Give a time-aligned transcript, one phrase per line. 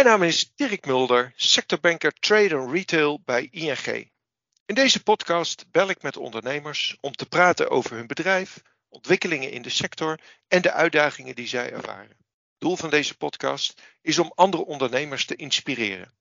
[0.00, 4.10] Mijn naam is Dirk Mulder, sectorbanker Trade and Retail bij ING.
[4.66, 9.62] In deze podcast bel ik met ondernemers om te praten over hun bedrijf, ontwikkelingen in
[9.62, 12.16] de sector en de uitdagingen die zij ervaren.
[12.58, 16.12] Doel van deze podcast is om andere ondernemers te inspireren.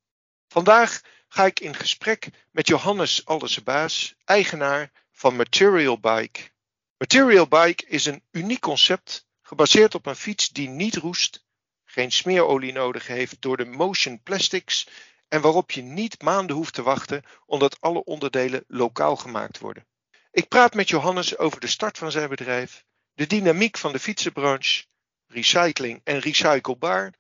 [0.47, 6.49] Vandaag ga ik in gesprek met Johannes Aldesebaas, eigenaar van Material Bike.
[6.97, 11.47] Material Bike is een uniek concept gebaseerd op een fiets die niet roest,
[11.91, 14.87] geen smeerolie nodig heeft door de motion plastics
[15.27, 19.87] en waarop je niet maanden hoeft te wachten omdat alle onderdelen lokaal gemaakt worden.
[20.31, 24.85] Ik praat met Johannes over de start van zijn bedrijf, de dynamiek van de fietsenbranche,
[25.27, 27.13] recycling en recyclebaar,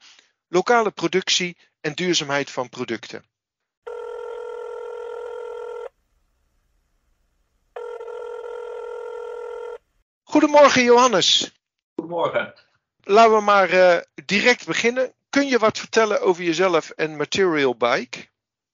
[0.47, 3.23] lokale productie en duurzaamheid van producten.
[10.23, 11.51] Goedemorgen Johannes.
[11.95, 12.68] Goedemorgen.
[13.09, 15.13] Laten we maar uh, direct beginnen.
[15.29, 18.27] Kun je wat vertellen over jezelf en Material Bike?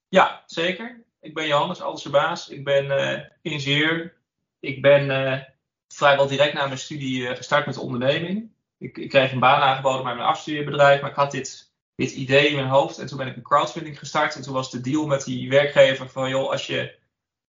[0.08, 1.04] Ja, zeker.
[1.20, 2.48] Ik ben Johannes Alsebaas.
[2.48, 4.16] Ik ben uh, ingenieur.
[4.60, 5.42] Ik ben uh,
[5.88, 8.50] vrijwel direct na mijn studie gestart met de onderneming.
[8.78, 12.48] Ik, ik, kreeg een baan aangeboden bij mijn afstudeerbedrijf, maar ik had dit, dit idee
[12.48, 12.98] in mijn hoofd.
[12.98, 14.34] En toen ben ik een crowdfunding gestart.
[14.34, 16.98] En toen was de deal met die werkgever van, joh, als je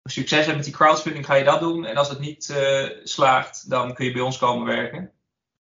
[0.05, 1.84] succes hebt met die crowdfunding, ga je dat doen.
[1.84, 2.55] En als het niet
[3.03, 5.12] slaagt, dan kun je bij ons komen werken.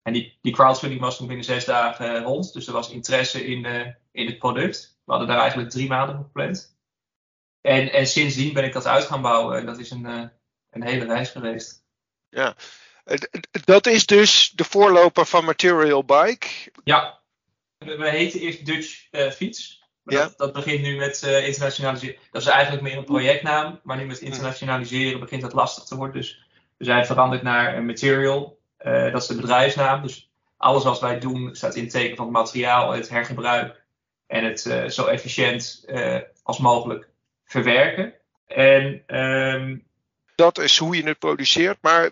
[0.08, 2.53] En die, die crowdfunding was toen binnen zes dagen eh, rond.
[2.53, 4.99] Dus er was interesse in, uh, in het product.
[5.05, 6.77] We hadden daar eigenlijk drie maanden voor gepland.
[7.61, 9.58] En, en sindsdien ben ik dat uit gaan bouwen.
[9.58, 10.23] En dat is een, uh,
[10.69, 11.83] een hele reis geweest.
[12.30, 12.55] Ja,
[13.66, 16.47] dat is dus de voorloper van Material Bike.
[16.83, 17.19] Ja,
[17.77, 19.83] we heten eerst Dutch uh, Fiets.
[20.03, 20.19] Ja.
[20.19, 22.16] Dat, dat, begint nu met uh, internationaliseren.
[22.31, 23.80] Dat is eigenlijk meer een projectnaam.
[23.83, 26.16] Maar nu met internationaliseren begint dat lastig te worden.
[26.16, 28.56] Dus we zijn veranderd naar Material.
[28.88, 30.02] Uh, dat is de bedrijfsnaam.
[30.02, 33.83] Dus alles wat wij doen staat in het teken van het materiaal, het hergebruik
[34.27, 37.09] en het uh, zo efficiënt uh, als mogelijk
[37.45, 38.14] verwerken.
[38.47, 39.86] En, um,
[40.36, 42.09] dat is hoe je het produceert, maar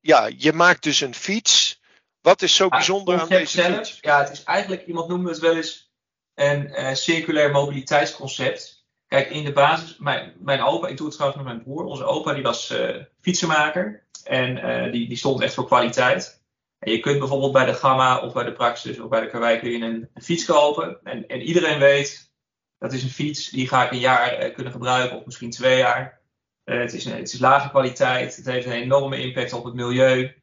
[0.00, 1.80] ja, je maakt dus een fiets.
[2.20, 3.98] Wat is zo bijzonder aan deze zelf, fiets?
[4.00, 5.92] Ja, het is eigenlijk, iemand noemde het wel eens
[6.34, 8.84] een circulair mobiliteitsconcept.
[9.06, 12.04] Kijk, in de basis, mijn, mijn opa, ik doe het trouwens met mijn broer, onze
[12.04, 12.74] opa die was
[13.20, 14.01] fietsenmaker.
[14.22, 16.42] En uh, die, die stond echt voor kwaliteit.
[16.78, 19.58] En je kunt bijvoorbeeld bij de Gamma of bij de Praxis of bij de Karwei
[19.58, 21.00] kun je een, een, fiets kopen.
[21.04, 22.32] En, en iedereen weet,
[22.78, 25.76] dat is een fiets, die ga ik een jaar uh, kunnen gebruiken of misschien twee
[25.76, 26.20] jaar.
[26.64, 30.34] Uh, het, is het is lage kwaliteit, het heeft een enorme impact op het milieu.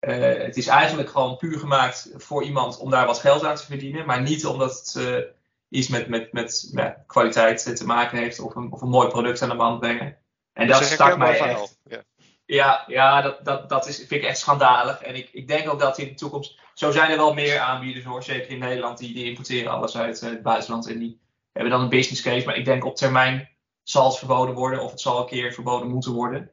[0.00, 4.06] het is eigenlijk gewoon puur gemaakt voor iemand om daar wat geld aan te verdienen.
[4.06, 5.34] Maar niet omdat het
[5.68, 9.42] iets met, met, met, met kwaliteit te maken heeft of een, of een mooi product
[9.42, 10.16] aan de man brengen.
[10.52, 11.78] En dat, dat stak mij echt.
[11.84, 12.02] Ja.
[12.52, 15.02] Ja, ja dat, dat, dat is, vind ik echt schandalig.
[15.02, 16.58] En ik, ik denk ook dat in de toekomst.
[16.74, 18.22] Zo zijn er wel meer aanbieders hoor.
[18.22, 18.98] Zeker in Nederland.
[18.98, 20.88] Die, die importeren alles uit eh, het buitenland.
[20.88, 21.20] En die
[21.52, 22.46] hebben dan een business case.
[22.46, 23.48] Maar ik denk op termijn
[23.82, 24.82] zal het verboden worden.
[24.82, 26.50] Of het zal een keer verboden moeten worden.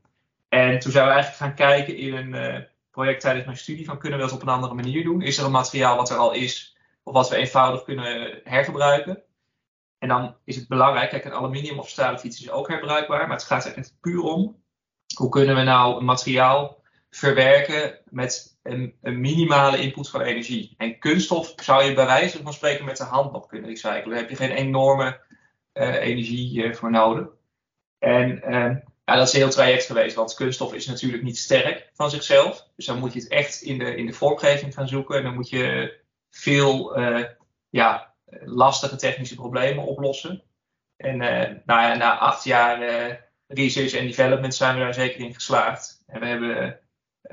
[0.49, 2.61] En toen zijn we eigenlijk gaan kijken in een uh,
[2.91, 3.85] project tijdens mijn studie.
[3.85, 5.21] Van kunnen we dat op een andere manier doen?
[5.21, 6.77] Is er een materiaal wat er al is.
[7.03, 9.23] Of wat we eenvoudig kunnen hergebruiken?
[9.97, 11.09] En dan is het belangrijk.
[11.09, 13.27] Kijk, een aluminium of stalen fiets is ook herbruikbaar.
[13.27, 14.57] Maar het gaat er echt puur om
[15.15, 20.73] hoe kunnen we nou materiaal verwerken met een, minimale input van energie?
[20.77, 24.09] En kunststof zou je bij wijze van spreken met de hand nog kunnen recyclen.
[24.09, 25.21] Daar heb je geen enorme
[25.73, 27.27] uh, energie uh, voor nodig.
[27.99, 28.75] En uh,
[29.05, 32.67] ja, dat is een heel traject geweest, want kunststof is natuurlijk niet sterk van zichzelf.
[32.75, 35.17] Dus dan moet je het echt in de, in de vormgeving gaan zoeken.
[35.17, 35.97] En dan moet je
[36.29, 36.99] veel
[37.69, 38.13] ja,
[38.45, 40.43] lastige technische problemen oplossen.
[40.97, 41.17] En
[41.65, 46.03] nou na acht jaar research en development zijn we daar zeker in geslaagd.
[46.07, 46.79] En we hebben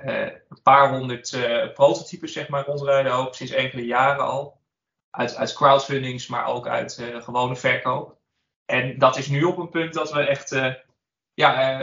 [0.04, 4.60] uh, een paar honderd uh, prototypes zeg maar, rondrijden ook sinds enkele jaren al.
[5.10, 8.18] Uit, uit crowdfundings, maar ook uit uh, gewone verkoop.
[8.64, 10.50] En dat is nu op een punt dat we echt
[11.34, 11.78] ja,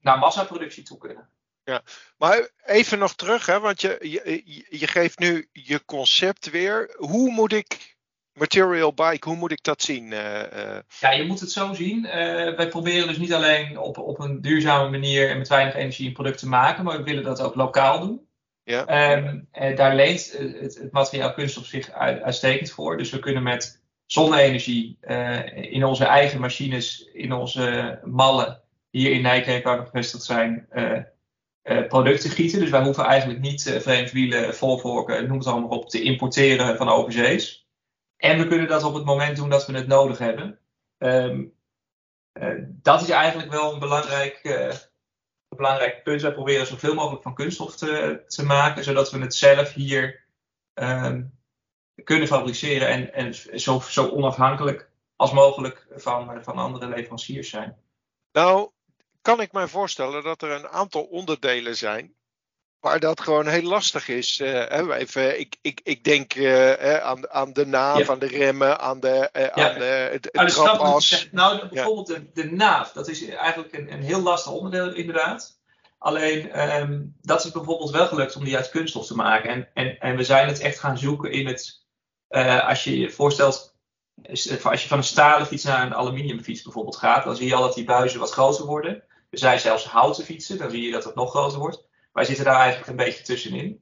[0.00, 1.28] naar massaproductie toe kunnen.
[1.64, 1.82] Ja,
[2.16, 6.94] maar even nog terug, hè, want je, je, je geeft nu je concept weer.
[6.96, 7.95] Hoe moet ik
[8.36, 10.04] Material bike, hoe moet ik dat zien?
[10.04, 12.04] Uh, Ja, je moet het zo zien.
[12.04, 12.12] Uh,
[12.56, 16.12] wij proberen dus niet alleen op, op een duurzame manier en met weinig energie een
[16.12, 18.26] product te maken, maar we willen dat ook lokaal doen.
[18.62, 19.14] Ja.
[19.16, 22.96] Um, daar leent het, het, materiaal kunststof zich uitstekend voor.
[22.96, 24.98] Dus we kunnen met zonne-energie
[25.54, 28.60] in onze eigen machines, in onze mallen,
[28.90, 30.68] hier in Nijkerk waar we gevestigd zijn,
[31.88, 32.60] producten gieten.
[32.60, 36.88] Dus wij hoeven eigenlijk niet vreemd wielen, volvorken, noem het allemaal op, te importeren van
[36.88, 37.65] overzees.
[38.16, 40.58] En we kunnen dat op het moment doen dat we het nodig hebben.
[40.98, 41.54] Um,
[42.32, 46.22] uh, dat is eigenlijk wel een belangrijk, een belangrijk punt.
[46.22, 50.24] Wij proberen zoveel mogelijk van kunststof te, te maken, zodat we het zelf hier
[50.74, 51.38] um,
[52.04, 57.76] kunnen fabriceren en, en zo, zo onafhankelijk als mogelijk van, van andere leveranciers zijn.
[58.32, 58.70] Nou,
[59.22, 62.14] kan ik mij voorstellen dat er een aantal onderdelen zijn
[62.80, 64.38] waar dat gewoon heel lastig is.
[64.38, 69.00] Uh, even, ik, ik, ik denk uh, aan, aan de naaf, aan de remmen, aan
[69.00, 69.52] de, uh, ja.
[69.52, 71.28] aan de, het, het trapas.
[71.32, 75.54] Nou, bijvoorbeeld de, de naaf, dat is eigenlijk een, een heel lastig onderdeel inderdaad.
[75.98, 79.50] Alleen, um, dat is bijvoorbeeld wel gelukt om die uit kunststof te maken.
[79.50, 81.84] En, en, en we zijn het echt gaan zoeken in het,
[82.66, 83.74] als je je voorstelt,
[84.28, 84.42] als
[84.82, 87.74] je van een stalen fiets naar een aluminiumfiets bijvoorbeeld gaat, dan zie je al dat
[87.74, 89.04] die buizen wat groter worden.
[89.30, 91.85] Er zijn zelfs houten fietsen, dan zie je dat het nog groter wordt.
[92.16, 93.80] Wij zitten daar eigenlijk een beetje tussenin.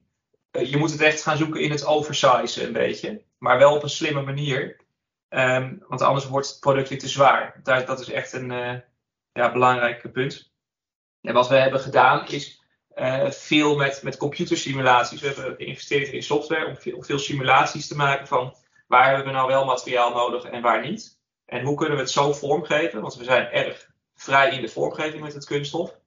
[0.51, 3.23] Uh, je moet het echt gaan zoeken in het oversize een beetje.
[3.37, 4.79] Maar wel op een slimme manier.
[5.29, 7.59] Um, want anders wordt het product weer te zwaar.
[7.63, 8.75] Dat, is echt een uh,
[9.31, 10.51] ja, belangrijk punt.
[11.21, 12.63] En wat we hebben gedaan is
[12.95, 15.21] uh, veel met, met computersimulaties.
[15.21, 18.55] We hebben geïnvesteerd in software om veel, om veel simulaties te maken van
[18.87, 21.19] waar hebben we nou wel materiaal nodig en waar niet.
[21.45, 23.01] En hoe kunnen we het zo vormgeven?
[23.01, 26.03] Want we zijn erg vrij in de vormgeving met het kunststof.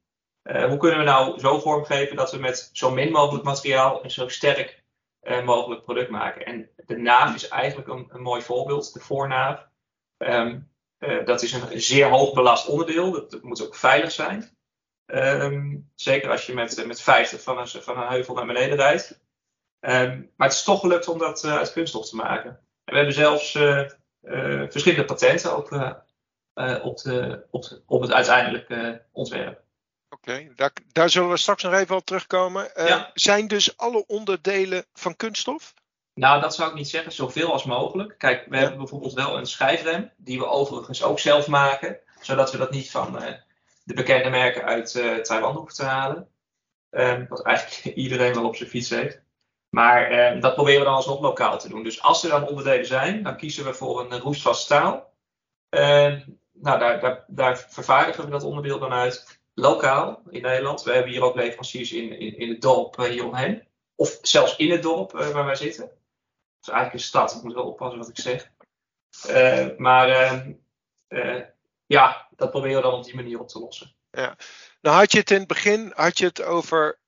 [0.48, 4.10] Uh, hoe kunnen we nou zo vormgeven dat we met zo min mogelijk materiaal een
[4.10, 4.82] zo sterk
[5.22, 6.44] uh, mogelijk product maken?
[6.44, 9.66] En de naaf is eigenlijk een, een mooi voorbeeld, de voornaaf.
[10.18, 13.10] Um, uh, dat is een zeer hoog belast onderdeel.
[13.10, 14.56] Dat, moet ook veilig zijn.
[15.06, 19.20] Um, zeker als je met, met 50 van een, van een heuvel naar beneden rijdt.
[19.80, 22.50] Um, maar het is toch gelukt om dat uit kunststof te maken.
[22.50, 23.50] En we hebben zelfs
[24.70, 27.46] verschillende patenten de, op, de,
[27.86, 29.66] op het uiteindelijke ontwerp.
[30.54, 32.70] Daar, daar, zullen we straks nog even op terugkomen.
[32.76, 35.74] Uh, Zijn dus alle onderdelen van kunststof?
[36.14, 38.14] Nou, dat zou ik niet zeggen, zoveel als mogelijk.
[38.18, 38.60] Kijk, we ja.
[38.60, 42.90] hebben bijvoorbeeld wel een schijfrem, die we overigens ook zelf maken, zodat we dat niet
[42.90, 43.32] van uh,
[43.84, 46.28] de bekende merken uit uh, Taiwan hoeven te halen.
[46.90, 49.20] Um, wat eigenlijk iedereen wel op zijn fiets heeft.
[49.68, 51.82] Maar ehm, dat proberen we dan alsnog lokaal te doen.
[51.82, 55.14] Dus als er dan onderdelen zijn, dan kiezen we voor een roestvast staal.
[55.68, 56.20] Ehm,
[56.52, 60.82] nou, daar, daar, daar vervaardigen we dat onderdeel dan uit lokaal in Nederland.
[60.82, 63.66] We hebben hier ook leveranciers in, in, in het dorp uh, hieromheen.
[63.94, 65.84] Of zelfs in het dorp uh, waar wij zitten.
[65.84, 68.50] Het is eigenlijk een stad, ik moet wel oppassen wat ik zeg.
[69.28, 70.08] Uh, maar
[71.86, 73.94] ja, dat proberen we dan op die manier op te lossen.
[74.10, 74.36] Ja.
[74.80, 76.98] Nou had je het in het begin had je het over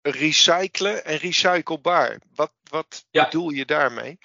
[0.00, 2.20] recyclen en recyclebaar.
[2.34, 3.24] Wat, wat ja.
[3.24, 4.18] bedoel je daarmee?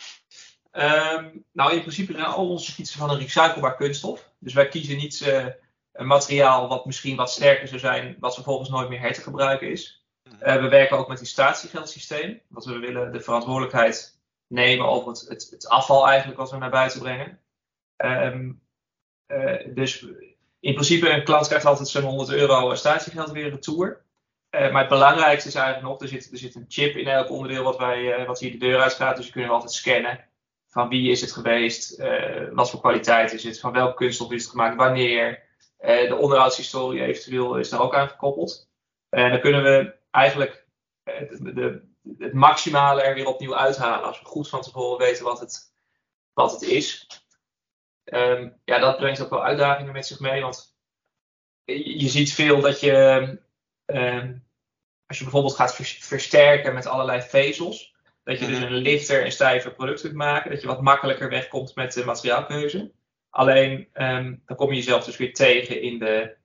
[0.72, 4.30] Um, nou, in principe zijn al onze fietsen van een recyclebaar kunststof.
[4.40, 5.16] Dus wij kiezen niet
[5.92, 9.72] een materiaal wat misschien wat sterker zou zijn, wat vervolgens nooit meer her te gebruiken
[9.72, 10.00] is.
[10.44, 15.26] Uh, we werken ook met een statiegeldsysteem, want we willen de verantwoordelijkheid nemen over het,
[15.28, 17.40] het, het afval eigenlijk wat we naar buiten brengen.
[17.98, 18.62] Um,
[19.28, 20.06] uh, dus
[20.60, 24.02] in principe, een klant krijgt altijd zo'n 100 euro statiegeld weer retour.
[24.52, 27.30] Uh, maar het belangrijkste is eigenlijk nog, er zit, er zit een chip in elk
[27.30, 29.16] onderdeel wat, wij, wat hier de deur uitgaat.
[29.16, 30.26] Dus we kunnen altijd scannen
[30.68, 32.04] van wie is het geweest,
[32.52, 35.48] wat voor kwaliteit is het, van welke kunststof is het gemaakt, wanneer.
[35.80, 38.70] Uh, de onderhoudshistorie eventueel is daar ook aan gekoppeld.
[39.10, 40.68] En dan kunnen we eigenlijk
[41.04, 41.88] uh, de, de,
[42.18, 44.08] het maximale er weer opnieuw uithalen.
[44.08, 45.74] Als we goed van tevoren weten wat het,
[46.34, 47.08] wat het is.
[48.04, 50.42] Um, ja, dat brengt ook wel uitdagingen met zich mee.
[50.42, 50.78] Want
[51.64, 52.94] je, je ziet veel dat je,
[53.86, 54.48] um,
[55.06, 58.66] als je bijvoorbeeld gaat versterken met allerlei vezels, dat je dus mhm.
[58.66, 60.52] een lichter en stijver product kunt maken.
[60.52, 62.92] Dat je wat makkelijker wegkomt met de materiaalkeuze.
[63.30, 66.36] Alleen um, dan kom je jezelf dus weer tegen in de,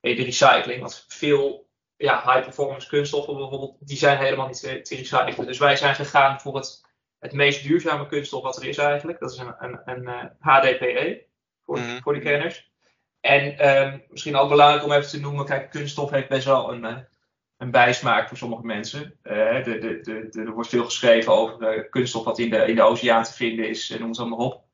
[0.00, 0.80] in de recycling.
[0.80, 5.46] Want veel ja, high performance kunststoffen bijvoorbeeld, die zijn helemaal niet te, te recyclen.
[5.46, 6.86] Dus wij zijn gegaan voor het,
[7.18, 9.20] het meest duurzame kunststof wat er is eigenlijk.
[9.20, 11.24] Dat is een, een, een uh, HDPE
[11.64, 12.70] voor, mm voor de kenners.
[13.20, 16.84] En um, misschien ook belangrijk om even te noemen, kijk, kunststof heeft best wel een,
[16.84, 16.98] uh,
[17.56, 19.18] een bijsmaak voor sommige mensen.
[19.22, 22.82] Uh, de, de, de, er wordt veel geschreven over kunststof wat in de, in de
[22.82, 24.64] oceaan te vinden is, noem het allemaal op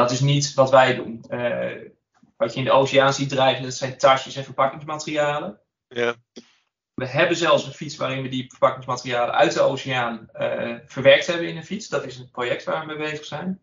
[0.00, 1.24] dat is niet wat wij doen.
[1.30, 1.90] Uh,
[2.36, 5.60] wat je in de oceaan ziet drijven, dat zijn tasjes en verpakkingsmaterialen.
[5.88, 6.14] Ja.
[6.94, 11.48] We hebben zelfs een fiets waarin we die verpakkingsmaterialen uit de oceaan uh, verwerkt hebben
[11.48, 11.88] in een fiets.
[11.88, 13.60] Dat is een project waar we mee bezig zijn.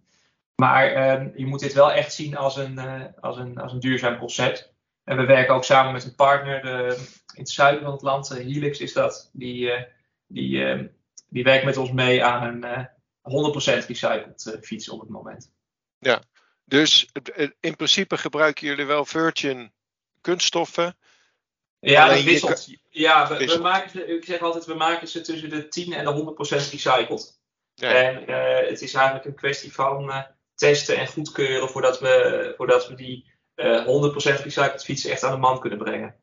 [0.55, 3.79] Maar uh, je moet dit wel echt zien als een, uh, als, een, als een
[3.79, 4.73] duurzaam concept.
[5.03, 8.29] En we werken ook samen met een partner de, in het zuiden van het land,
[8.29, 9.29] Helix is dat.
[9.33, 9.73] Die,
[10.27, 10.89] die,
[11.29, 12.89] die werkt met ons mee aan een
[13.83, 15.51] 100% recycled fiets op het moment.
[15.99, 16.23] Ja,
[16.65, 17.09] dus
[17.59, 19.73] in principe gebruiken jullie wel virgin
[20.21, 20.97] kunststoffen.
[21.79, 22.67] Ja, dat wisselt.
[22.89, 26.05] Ja, we, we, maken ze, ik zeg altijd, we maken ze tussen de 10 en
[26.05, 27.39] de 100% recycled.
[27.73, 27.93] Ja.
[27.93, 30.23] En uh, het is eigenlijk een kwestie van uh,
[30.55, 35.31] testen en goedkeuren voordat we, voordat we die uh, eh, 100% recycled fietsen echt aan
[35.31, 36.15] de man kunnen brengen.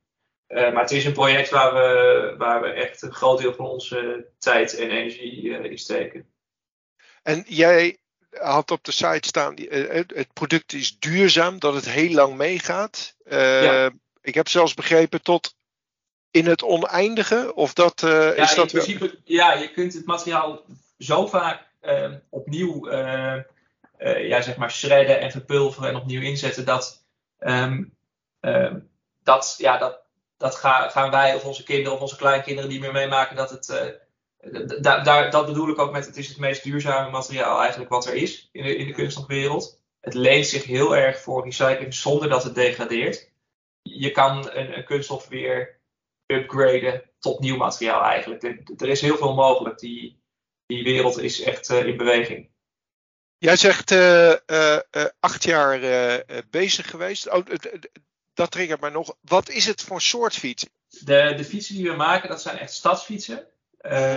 [0.46, 4.28] maar het is een project waar we, waar we echt een groot deel van onze
[4.38, 6.28] tijd en energie in steken.
[7.22, 7.98] En jij
[8.40, 9.54] had op de site staan,
[10.06, 13.16] het product is duurzaam, dat het heel lang meegaat.
[14.20, 15.54] Ik heb zelfs begrepen tot
[16.30, 17.54] in het oneindige?
[17.54, 20.64] Of dat, uh, ja, is dat in principe, ja, je kunt het materiaal
[20.98, 23.40] zo vaak uh, opnieuw uh,
[24.28, 27.04] ja, zeg maar shredden en verpulveren en opnieuw inzetten dat,
[27.40, 27.96] um,
[29.22, 30.00] dat, ja, dat,
[30.38, 33.36] dat ga, gaan wij of onze kinderen of onze kleinkinderen niet meer meemaken.
[33.36, 33.98] Dat, het,
[34.80, 38.06] da, daar, dat bedoel ik ook met het is het meest duurzame materiaal eigenlijk wat
[38.06, 39.80] er is in de, in de kunststofwereld.
[40.00, 43.30] Het leent zich heel erg voor recycling zonder dat het degradeert.
[43.82, 45.80] Je kan een, een kunststof weer
[46.26, 48.42] upgraden tot nieuw materiaal eigenlijk.
[48.76, 49.78] Er, is heel veel mogelijk.
[49.78, 50.22] Die,
[50.66, 52.48] die wereld is echt uh, in beweging.
[53.38, 54.78] Jij zegt uh, uh,
[55.20, 55.80] acht jaar
[56.50, 57.30] bezig geweest.
[57.30, 57.46] Oh,
[58.34, 59.16] dat triggert mij nog.
[59.20, 60.66] Wat is het voor soort fiets?
[60.88, 63.46] De, de fietsen die we maken, dat zijn echt stadsfietsen.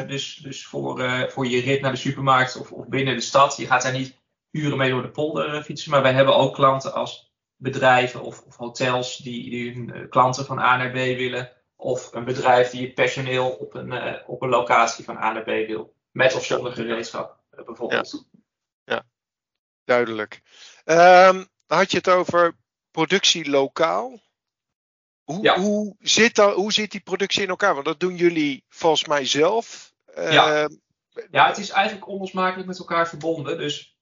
[0.08, 3.58] Dus dus voor, voor je rit naar de supermarkt of, of binnen de stad.
[3.58, 4.18] Je gaat daar niet
[4.52, 5.92] uren mee door de polder fietsen.
[5.92, 10.60] Maar wij hebben ook klanten als bedrijven of, of hotels die, die hun klanten van
[10.60, 11.52] A naar B willen.
[11.76, 15.44] Of een bedrijf die het personeel op een, uh, op een locatie van A naar
[15.44, 15.96] B wil.
[16.12, 18.26] Met of zonder gereedschap, bijvoorbeeld.
[18.84, 19.06] Ja, ja.
[19.84, 20.42] duidelijk.
[20.86, 22.56] Um, had je het over
[22.92, 24.20] productie lokaal?
[25.28, 25.60] Hoe, ja.
[25.60, 27.74] hoe, zit dat, hoe zit die productie in elkaar?
[27.74, 29.94] Want dat doen jullie volgens mij zelf.
[30.18, 30.70] Uh, ja.
[31.32, 33.58] ja, het is eigenlijk onlosmakelijk met elkaar verbonden.
[33.58, 33.98] Dus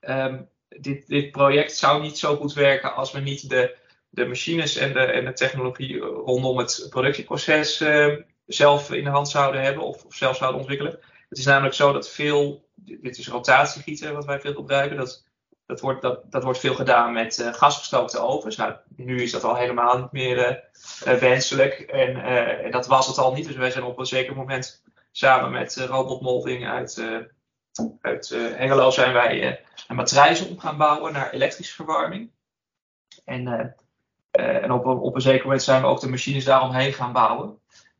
[0.00, 3.76] um, dit, dit project zou niet zo goed werken als we niet de
[4.10, 9.28] de machines en de, en de technologie rondom het productieproces uh, zelf in de hand
[9.28, 10.98] zouden hebben of, of, zelf zouden ontwikkelen.
[11.28, 15.26] Het is namelijk zo dat veel, dit is rotatiegieten wat wij veel gebruiken, dat,
[15.68, 18.56] dat, wordt, dat, dat wordt veel gedaan met uh, gasgestookte ovens.
[18.56, 20.64] Nou, nu is dat al helemaal niet meer
[21.06, 23.46] uh, wenselijk en, en, dat was het al niet.
[23.46, 24.82] Dus wij zijn op een zeker moment
[25.12, 27.02] samen met robotmolding uit,
[28.00, 32.30] uit Hengelo zijn wij een matrijzen om gaan bouwen naar elektrische verwarming.
[33.24, 33.74] En
[34.30, 37.58] en op, op een zeker moment zijn we ook de machines daaromheen gaan bouwen.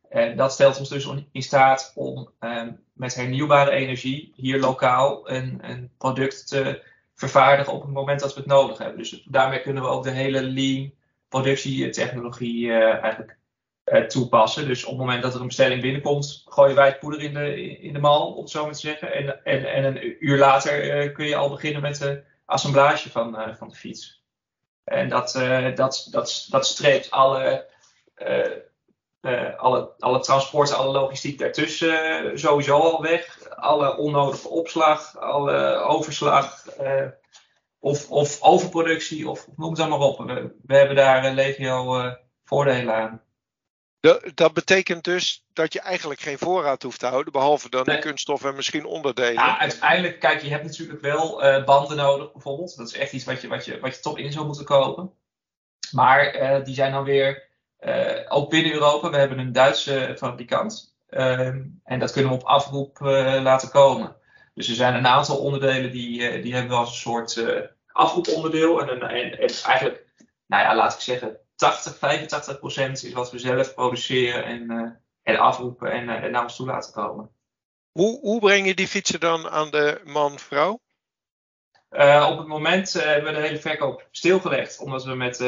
[0.08, 2.30] En dat stelt ons dus in staat om
[2.92, 6.82] met hernieuwbare energie hier lokaal een, een, product te
[7.18, 8.98] vervaardigen op het moment dat we het nodig hebben.
[8.98, 10.92] Dus daarmee kunnen we ook de hele lean
[11.28, 13.37] productietechnologie uh, eigenlijk
[13.84, 14.66] uh, toepassen.
[14.66, 17.78] Dus op het moment dat er een bestelling binnenkomt, gooien wij het poeder in de,
[17.78, 19.14] in de mal, om het zo maar te zeggen.
[19.14, 23.68] En, en, en een uur later kun je al beginnen met de assemblage van, van
[23.68, 24.22] de fiets.
[24.84, 25.32] En dat,
[25.75, 27.66] dat, dat, dat streept alle,
[29.22, 33.48] uh, uh, alle, alle transport, alle logistiek daartussen sowieso al weg.
[33.48, 36.66] Alle onnodige opslag, alle overslag
[37.78, 40.18] of, of overproductie, of noem het dan maar op.
[40.18, 42.02] We, we hebben daar legio
[42.44, 43.22] voordelen aan.
[44.34, 47.96] Dat betekent dus dat je eigenlijk geen voorraad hoeft te houden, behalve dan nee.
[47.96, 49.32] de kunststof en misschien onderdelen.
[49.32, 52.76] Ja, uiteindelijk, kijk, je hebt natuurlijk wel banden nodig, bijvoorbeeld.
[52.76, 55.12] Dat is echt iets wat je, wat je, wat je toch in zou moeten kopen.
[55.90, 56.32] Maar
[56.64, 57.47] die zijn dan weer,
[57.80, 60.97] uh, ook binnen Europa, we hebben een Duitse fabrikant.
[61.08, 62.99] Ehm, en dat kunnen we op afroep
[63.42, 64.16] laten komen.
[64.54, 67.42] Dus er zijn een aantal onderdelen die, die hebben we als een soort
[67.87, 68.80] afroeponderdeel.
[68.80, 70.06] En, en, en eigenlijk,
[70.47, 75.37] nou ja, laat ik zeggen, 80, 85 procent is wat we zelf produceren en, en
[75.37, 77.30] afroepen en, en naar ons toe laten komen.
[77.92, 80.80] Hoe, hoe breng je die fietsen dan aan de man-vrouw?
[81.90, 85.40] Uh, op het moment hebben we de hele verkoop stilgelegd, omdat we met,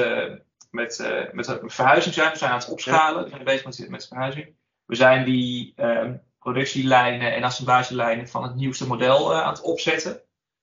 [0.70, 2.30] met, met verhuizing zijn.
[2.30, 4.54] We zijn aan het opschalen, we zijn bezig met, met verhuizing.
[4.86, 10.20] We zijn die ehm, productielijnen en assemblagelijnen van het nieuwste model aan het opzetten.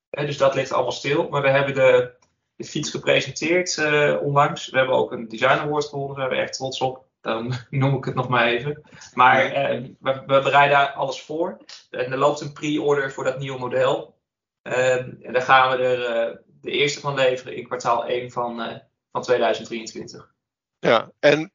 [0.10, 1.30] dus dat ligt allemaal stil.
[1.30, 2.16] Maar we hebben de,
[2.56, 4.70] de fiets gepresenteerd uh, onlangs.
[4.70, 6.18] We hebben ook een design award gewonnen.
[6.18, 7.06] Daar zijn we echt trots op.
[7.22, 8.82] Dan noem ik het nog maar even.
[9.14, 11.58] Maar uh, we, we, bereiden daar alles voor.
[11.90, 14.16] En er loopt een pre-order voor dat nieuwe model.
[14.64, 18.82] Uh, en daar gaan we er de eerste van leveren in kwartaal 1 van,
[19.18, 20.36] van 2023.
[20.80, 21.52] Ja, en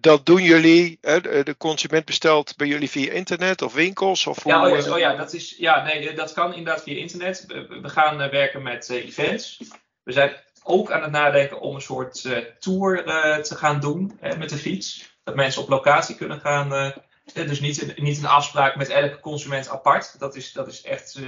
[0.00, 4.26] dat doen jullie, de consument bestelt bij jullie via internet of winkels?
[4.26, 7.44] Of ja, oh ja, oh ja, dat is, ja, nee, dat kan inderdaad via internet.
[7.68, 9.60] We gaan werken met events.
[10.02, 12.22] We zijn ook aan het nadenken om een soort
[12.58, 13.04] tour
[13.42, 15.18] te gaan doen met de fiets.
[15.24, 16.92] Dat mensen op locatie kunnen gaan.
[17.32, 20.18] dus niet, niet een afspraak met elke consument apart.
[20.18, 21.20] Dat is, dat is echt,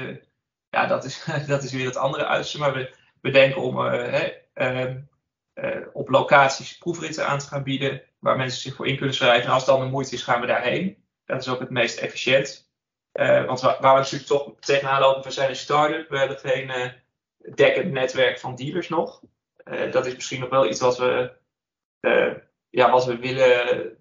[0.71, 2.59] ja, dat is, dat is weer het andere uiterste.
[2.59, 3.87] Maar we, we denken om
[4.59, 4.99] ehm,
[5.93, 8.03] op locaties proefritten aan te gaan bieden.
[8.19, 9.47] Waar mensen zich voor in kunnen schrijven.
[9.47, 11.05] En als dan de moeite is, gaan we daarheen.
[11.25, 12.71] Dat is ook het meest efficiënt.
[13.12, 16.09] want waar, we natuurlijk toch tegenaan lopen, we zijn een start-up.
[16.09, 16.93] We hebben geen
[17.55, 19.23] dekkend netwerk van dealers nog.
[19.91, 21.33] Dat is misschien nog wel iets wat we,
[22.71, 23.97] ja, wat we willen,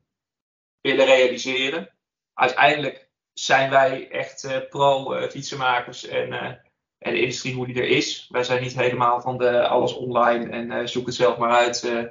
[0.81, 1.89] willen realiseren.
[2.33, 6.61] Uiteindelijk zijn wij echt pro-fietsenmakers en,
[6.97, 8.27] en de industrie hoe die er is.
[8.31, 12.07] Wij zijn niet helemaal van de alles online en zoek het zelf maar uit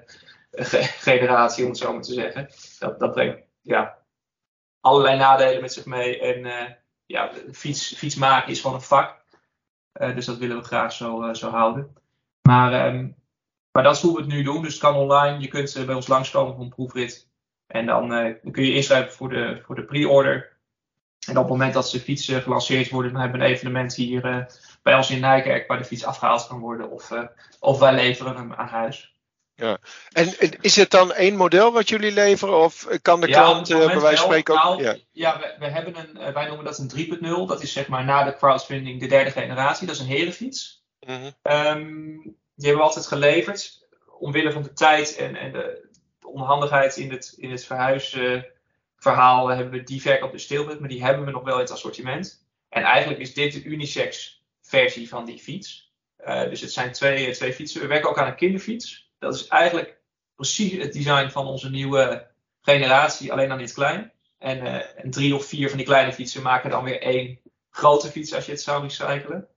[1.08, 2.48] generatie, om het zo maar te zeggen.
[2.78, 3.98] Dat, dat brengt ja,
[4.80, 6.20] allerlei nadelen met zich mee.
[6.20, 6.76] En
[7.06, 9.24] ja, fiets, fiets maken is gewoon een vak.
[9.92, 11.94] dus dat willen we graag zo, zo houden.
[12.42, 13.08] Maar, ehm,
[13.72, 14.62] maar dat is hoe we het nu doen.
[14.62, 15.40] Dus het kan online.
[15.40, 17.30] Je kunt bij ons langskomen voor een proefrit.
[17.66, 20.55] En dan, dan kun je inschrijven voor de, voor de pre-order.
[21.26, 24.24] En op het moment dat ze fietsen gelanceerd worden, dan hebben we een evenement hier
[24.24, 24.44] uh,
[24.82, 26.90] bij ons in Nijkerk waar de fiets afgehaald kan worden.
[26.90, 27.22] Of, uh,
[27.60, 29.14] of wij leveren hem aan huis.
[29.54, 29.78] Ja.
[30.12, 32.58] En, is het dan één model wat jullie leveren?
[32.58, 34.62] Of kan de ja, klant uh, bij wijze van spreken ook...
[34.62, 37.28] Nou, ja, ja we, we, hebben een, wij noemen dat een 3.0.
[37.46, 39.86] Dat is zeg maar na de crowdfunding de derde generatie.
[39.86, 40.84] Dat is een herenfiets.
[41.00, 41.52] Mm -hmm.
[41.52, 42.22] um,
[42.54, 43.86] die hebben we altijd geleverd.
[44.18, 45.88] Omwille van de tijd en, en de,
[46.20, 48.46] de onhandigheid in het, in het verhuizen
[48.96, 51.70] verhaal hebben we die verkoop dus stilgezet, maar die hebben we nog wel in het
[51.70, 52.46] assortiment.
[52.68, 55.94] En eigenlijk is dit de unisex versie van die fiets.
[56.26, 57.80] Uh, dus het zijn twee, twee fietsen.
[57.80, 59.12] We werken ook aan een kinderfiets.
[59.18, 60.00] Dat is eigenlijk
[60.34, 62.26] precies het design van onze nieuwe
[62.60, 64.12] generatie, alleen dan iets klein.
[64.38, 68.08] En, uh, en drie of vier van die kleine fietsen maken dan weer één grote
[68.08, 69.48] fiets als je het zou recyclen.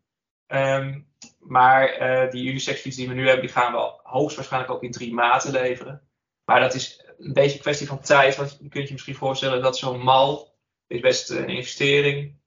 [0.48, 1.08] Um,
[1.40, 1.98] maar
[2.32, 5.52] die unisex fiets die we nu hebben, die gaan we hoogstwaarschijnlijk ook in drie maten
[5.52, 6.02] leveren.
[6.46, 8.36] Maar dat is een beetje een kwestie van tijd.
[8.36, 10.56] Want je kunt je misschien voorstellen dat zo'n mal
[10.88, 12.38] is best een investering.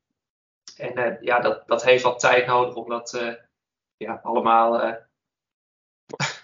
[0.76, 3.32] En uh, ja, dat, dat heeft wat tijd nodig om dat uh,
[3.96, 4.94] ja, allemaal uh,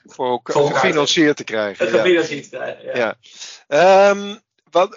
[0.05, 1.89] voor, voor gefinancierd te krijgen.
[1.89, 3.17] Gefinancierd te krijgen, ja.
[3.69, 4.11] ja.
[4.11, 4.95] Um, wat,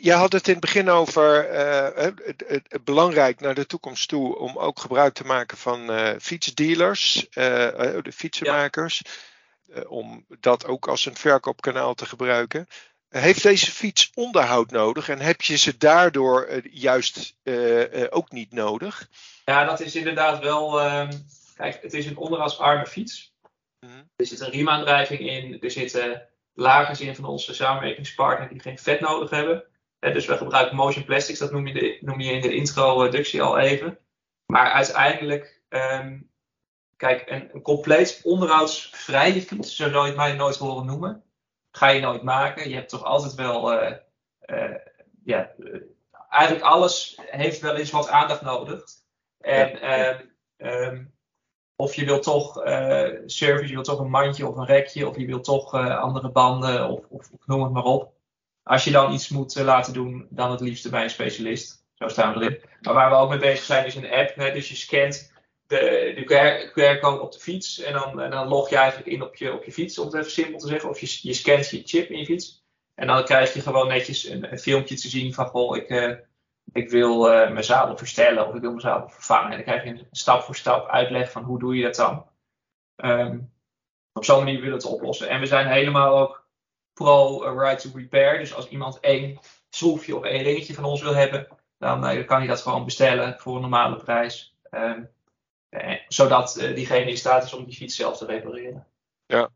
[0.00, 1.48] je had het in het begin over
[1.94, 7.26] het, het, het, belangrijk naar de toekomst toe om ook gebruik te maken van fietsdealers,
[7.30, 9.02] de fietsenmakers.
[9.04, 9.10] Ja.
[9.72, 12.66] Eh, om dat ook als een verkoopkanaal te gebruiken.
[13.08, 18.52] Heeft deze fiets onderhoud nodig en heb je ze daardoor eh, juist uh, ook niet
[18.52, 19.08] nodig?
[19.44, 20.80] Ja, dat is inderdaad wel.
[20.80, 21.08] Uh,
[21.54, 23.34] kijk, het is een onderhoudsarme fiets.
[23.80, 24.10] Mm-hmm.
[24.16, 29.00] Er zit een riemaandrijving in, er zitten lagers in van onze samenwerkingspartner die geen vet
[29.00, 29.64] nodig hebben.
[29.98, 33.58] dus we gebruiken motion plastics, dat noem je, de, noem je in de introductie al
[33.58, 33.98] even.
[34.46, 36.30] Maar uiteindelijk um,
[36.96, 41.24] Kijk, een, een compleet onderhoudsvrije fiets, zo zou je het mij nooit horen noemen,
[41.70, 42.68] ga je nooit maken.
[42.68, 43.92] Je hebt toch altijd wel, uh,
[44.46, 44.74] uh,
[45.24, 45.80] ja, uh,
[46.28, 48.82] eigenlijk alles heeft wel eens wat aandacht nodig.
[49.40, 50.20] En ja.
[50.56, 51.14] um,
[51.76, 52.54] of je wilt toch
[53.26, 56.88] service, je wilt toch een mandje of een rekje, of je wilt toch andere banden,
[56.88, 58.14] of, of, of, noem het maar op.
[58.62, 61.84] Als je dan iets moet laten doen, dan het liefste bij een specialist.
[61.94, 62.60] Zo staan we erin.
[62.80, 64.34] Maar waar we ook mee bezig zijn, is een app.
[64.34, 64.52] Hè?
[64.52, 65.32] Dus je scant
[65.66, 66.24] de, de
[66.74, 67.78] QR-code op de fiets.
[67.78, 70.30] En dan, dan log je eigenlijk in op je, op je fiets, om het even
[70.30, 70.88] simpel te zeggen.
[70.88, 72.64] Of je, je scant je chip in je fiets.
[72.94, 76.16] En dan krijg je gewoon netjes een, filmpje te zien van, goh, ik, uh,
[76.72, 79.50] ik wil uh, mijn zadel verstellen of ik wil mijn zadel vervangen.
[79.50, 82.26] En dan krijg je een stap voor stap uitleg van hoe doe je dat dan.
[82.96, 83.52] Um,
[84.12, 85.28] op zo'n manier willen we het oplossen.
[85.28, 86.46] En we zijn helemaal ook
[86.92, 88.38] pro right to repair.
[88.38, 91.48] Dus als iemand één schroefje of één ringetje van ons wil hebben,
[91.78, 94.56] dan uh, kan hij dat gewoon bestellen voor een normale prijs.
[94.70, 94.98] Um, eh,
[96.08, 98.86] zodat eh, diegene in staat is om die fiets zelf te repareren.
[99.26, 99.50] Ja.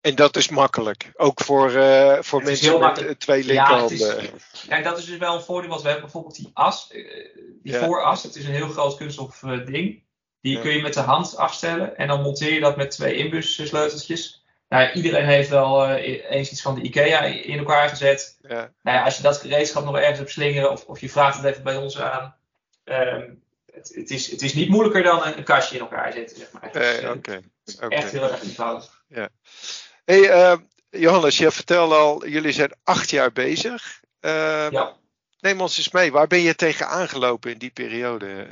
[0.00, 1.12] En dat is makkelijk.
[1.16, 3.98] Ook voor, uh, voor mensen met twee linkerhanden.
[3.98, 5.70] Ja, ja, dat is dus wel een voordeel.
[5.70, 7.84] Want we hebben bijvoorbeeld die as, die ja.
[7.84, 8.22] vooras.
[8.22, 10.02] Het is een heel groot kunststof ding.
[10.40, 10.60] Die ja.
[10.60, 11.96] kun je met de hand afstellen.
[11.96, 14.44] En dan monteer je dat met twee inbussleuteltjes.
[14.68, 18.38] Nou, iedereen heeft wel uh, eens iets van de IKEA in elkaar gezet.
[18.42, 18.72] Ja.
[18.82, 21.46] Nou ja, als je dat gereedschap nog ergens hebt slingeren, of, of je vraagt het
[21.46, 22.36] even bij ons aan,
[22.84, 26.36] um, het, het, is, het is niet moeilijker dan een, een kastje in elkaar zetten,
[26.36, 26.68] zeg maar.
[26.68, 27.06] Okay.
[27.06, 27.42] okay.
[27.88, 29.04] Echt heel erg eenvoudig.
[29.08, 29.28] Ja.
[30.04, 30.56] Hey, uh,
[30.90, 34.00] Johannes, je vertelde al, jullie zijn acht jaar bezig.
[34.20, 34.96] Uh, ja.
[35.40, 38.46] Neem ons eens mee, waar ben je tegen aangelopen in die periode?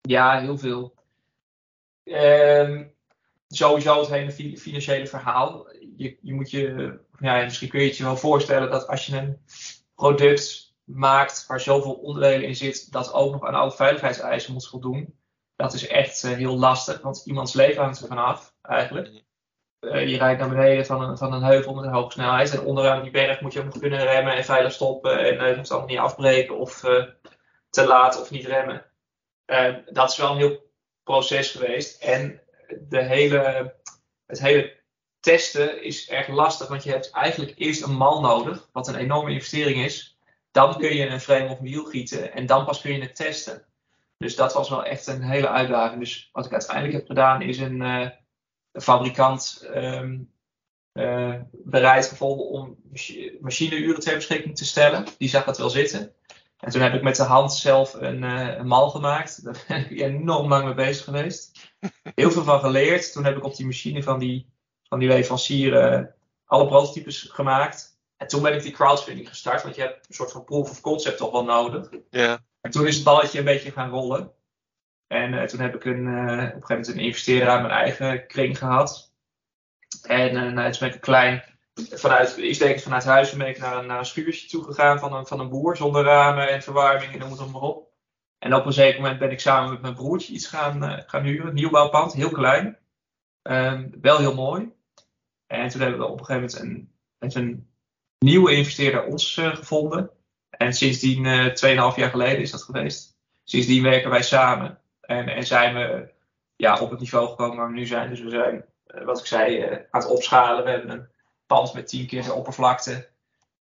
[0.00, 0.94] Ja, heel veel.
[2.04, 2.94] Um,
[3.48, 5.68] sowieso het hele financiële verhaal.
[5.96, 9.16] Je, je moet je, ja, misschien kun je het je wel voorstellen dat als je
[9.16, 9.38] een
[9.94, 15.18] product maakt waar zoveel onderdelen in zit, dat ook nog aan alle veiligheidseisen moet voldoen.
[15.56, 19.22] Dat is echt uh, heel lastig, want iemands leven hangt er vanaf, eigenlijk.
[19.80, 22.52] Uh, je rijdt naar beneden van een, van een heuvel met een hoge snelheid.
[22.52, 25.18] En onderaan die berg moet je ook nog kunnen remmen en veilig stoppen.
[25.18, 26.80] En uh, je moet allemaal niet afbreken of
[27.70, 28.84] te laat of niet remmen.
[29.92, 30.70] dat is wel een heel
[31.02, 32.02] proces geweest.
[32.02, 32.40] En
[32.88, 33.74] de hele,
[34.26, 34.82] het hele
[35.20, 39.30] testen is erg lastig, want je hebt eigenlijk eerst een mal nodig, wat een enorme
[39.30, 40.13] investering is.
[40.54, 43.64] Dan kun je een frame of wiel gieten en dan pas kun je het testen.
[44.18, 46.00] Dus dat was wel echt een hele uitdaging.
[46.00, 48.12] Dus wat ik uiteindelijk heb gedaan is een, een
[48.72, 50.32] fabrikant um,
[50.92, 52.76] uh, bereid gevonden om
[53.40, 55.06] machineuren ter beschikking te stellen.
[55.18, 56.12] Die zag dat wel zitten.
[56.58, 59.44] En toen heb ik met de hand zelf een, een mal gemaakt.
[59.44, 61.72] Daar ben ik enorm lang mee bezig geweest.
[62.14, 63.12] Heel veel van geleerd.
[63.12, 66.14] Toen heb ik op die machine van die, van die leverancier
[66.44, 67.93] alle prototypes gemaakt.
[68.16, 70.80] En toen ben ik die crowdfunding gestart, want je hebt een soort van proof of
[70.80, 71.88] concept toch wel nodig.
[72.10, 72.44] Ja.
[72.60, 74.32] En toen is het balletje een beetje gaan rollen.
[75.06, 77.72] En uh, toen heb ik een, uh, op een gegeven moment een investeerder uit mijn
[77.72, 79.12] eigen kring gehad.
[80.02, 81.42] En uh, nou, toen ben ik een klein,
[81.74, 85.26] vanuit, iets vanuit huis ben ik naar een, naar een schuurtje toe gegaan van een,
[85.26, 87.92] van een boer, zonder ramen en verwarming en noem het maar op.
[88.38, 91.46] En op een zeker moment ben ik samen met mijn broertje iets gaan, gaan huren,
[91.46, 92.78] een nieuwbouwpand, heel klein.
[93.42, 94.72] Um, wel heel mooi.
[95.46, 97.73] En toen hebben we op een gegeven moment een, met een
[98.24, 100.10] nieuwe investeerder ons uh, gevonden.
[100.50, 101.46] En sindsdien, uh,
[101.92, 103.16] 2,5 jaar geleden is dat geweest.
[103.44, 104.78] Sindsdien werken wij samen.
[105.00, 106.12] En, en zijn we
[106.56, 108.08] ja, op het niveau gekomen waar we nu zijn.
[108.08, 110.64] Dus we zijn, uh, wat ik zei, aan het opschalen.
[110.64, 111.08] We hebben een
[111.46, 113.08] pand met 10 keer de oppervlakte.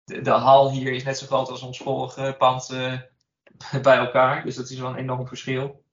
[0.05, 2.69] De, de, hal hier is net zo groot als ons vorige pand
[3.83, 4.45] bij elkaar.
[4.45, 5.85] Dus dat is wel een enorm verschil.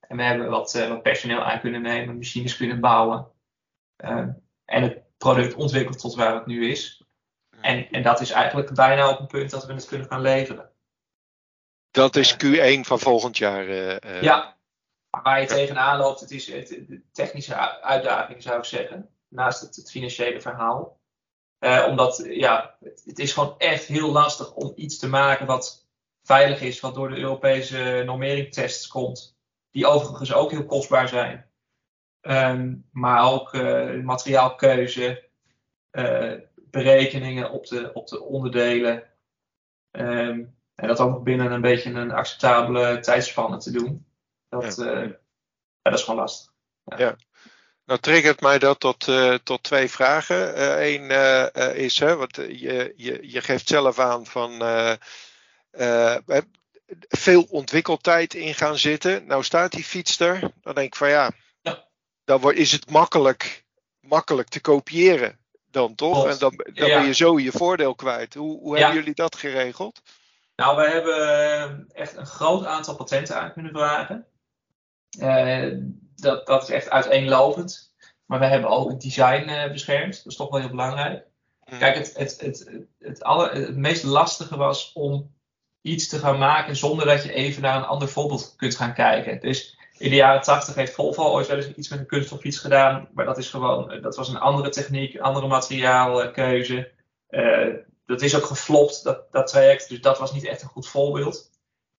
[0.00, 3.26] En we hebben wat, wat personeel aan kunnen nemen, machines kunnen bouwen.
[3.96, 4.42] en
[4.82, 7.01] het product ontwikkeld tot waar het nu is.
[7.62, 10.70] En, en dat is eigenlijk bijna op een punt dat we het kunnen gaan leveren.
[11.90, 13.68] Dat is Q1 van volgend jaar.
[13.68, 14.56] Uh, ja,
[15.22, 19.08] waar je tegenaan loopt, het is de technische uitdaging zou ik zeggen.
[19.28, 21.00] Naast het, het financiële verhaal.
[21.60, 25.86] Uh, omdat ja, het, het, is gewoon echt heel lastig om iets te maken wat
[26.22, 29.36] veilig is, wat door de Europese normeringtests komt.
[29.70, 31.50] Die overigens ook heel kostbaar zijn.
[32.20, 35.28] Um, maar ook uh, materiaalkeuze,
[35.92, 36.32] uh,
[36.72, 39.02] berekeningen op de, op de onderdelen.
[39.90, 44.06] Um, en dat ook nog binnen een beetje een acceptabele tijdspanne te doen.
[44.48, 45.02] Dat, ja.
[45.02, 46.52] Uh, ja, dat is gewoon lastig.
[46.84, 46.98] Ja.
[46.98, 47.16] ja.
[47.84, 49.08] Nou triggert mij dat tot,
[49.42, 50.62] tot twee vragen.
[50.82, 51.10] Eén
[51.74, 54.62] is, hè, want je, je, je geeft zelf aan van
[57.08, 59.26] veel ontwikkeltijd in gaan zitten.
[59.26, 60.40] Nou staat die fiets er.
[60.60, 61.30] Dan denk ik van ja,
[62.24, 63.64] dan is het makkelijk,
[64.00, 65.41] makkelijk te kopiëren
[65.72, 66.26] dan toch?
[66.26, 66.98] En dan, dan ja.
[66.98, 68.34] ben je zo je voordeel kwijt.
[68.34, 68.82] Hoe, hoe ja.
[68.82, 70.02] hebben jullie dat geregeld?
[70.56, 74.26] Nou, we hebben echt een groot aantal patenten aan kunnen vragen.
[75.18, 75.78] Uh,
[76.16, 77.94] dat, dat is echt uiteenlopend.
[78.26, 80.16] Maar we hebben ook het design uh, beschermd.
[80.16, 81.24] Dat is toch wel heel belangrijk.
[81.64, 81.78] Mm.
[81.78, 85.34] Kijk, het, het, het, het, het meest lastige was om
[85.80, 89.40] iets te gaan maken zonder dat je even naar een ander voorbeeld kunt gaan kijken.
[89.40, 93.08] Dus in de jaren 80 heeft Volvo ooit wel eens iets met een kunststoffiets gedaan.
[93.14, 96.92] Maar dat is gewoon, dat was een andere techniek, een andere materiaalkeuze.
[97.28, 97.74] Uh,
[98.06, 99.88] dat is ook geflopt, dat, dat traject.
[99.88, 101.50] Dus dat was niet echt een goed voorbeeld.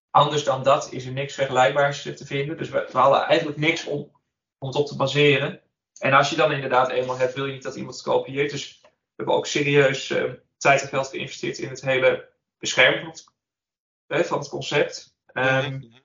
[0.10, 2.58] Anders dan dat is er niks vergelijkbaars te vinden.
[2.58, 4.12] Dus we, we hadden eigenlijk niks om,
[4.58, 5.62] om het op te baseren.
[6.00, 8.52] En als je dan inderdaad eenmaal hebt, wil je niet dat iemand het kopieert.
[8.52, 14.18] Dus we hebben ook serieus uh, tijd en geld geïnvesteerd in het hele beschermen van
[14.18, 15.16] het, van het concept.
[15.34, 16.03] Um,